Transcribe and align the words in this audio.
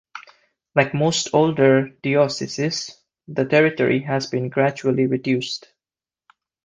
Like 0.73 0.95
most 0.95 1.27
older 1.31 1.89
dioceses, 1.89 2.97
the 3.27 3.45
territory 3.45 3.99
has 3.99 4.25
been 4.25 4.49
gradually 4.49 5.05
reduced. 5.05 5.71